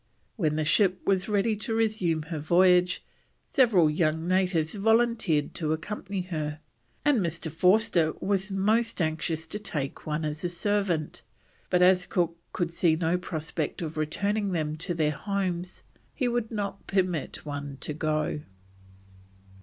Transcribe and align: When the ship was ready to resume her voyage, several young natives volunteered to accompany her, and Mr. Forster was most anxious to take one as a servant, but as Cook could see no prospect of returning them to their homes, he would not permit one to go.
When 0.35 0.55
the 0.55 0.65
ship 0.65 0.99
was 1.05 1.29
ready 1.29 1.55
to 1.57 1.75
resume 1.75 2.23
her 2.23 2.39
voyage, 2.39 3.05
several 3.47 3.87
young 3.87 4.27
natives 4.27 4.73
volunteered 4.73 5.53
to 5.53 5.73
accompany 5.73 6.21
her, 6.23 6.59
and 7.05 7.19
Mr. 7.19 7.51
Forster 7.51 8.13
was 8.19 8.49
most 8.49 8.99
anxious 8.99 9.45
to 9.45 9.59
take 9.59 10.07
one 10.07 10.25
as 10.25 10.43
a 10.43 10.49
servant, 10.49 11.21
but 11.69 11.83
as 11.83 12.07
Cook 12.07 12.35
could 12.51 12.73
see 12.73 12.95
no 12.95 13.15
prospect 13.19 13.83
of 13.83 13.95
returning 13.95 14.53
them 14.53 14.75
to 14.77 14.95
their 14.95 15.11
homes, 15.11 15.83
he 16.15 16.27
would 16.27 16.49
not 16.49 16.87
permit 16.87 17.45
one 17.45 17.77
to 17.81 17.93
go. 17.93 18.41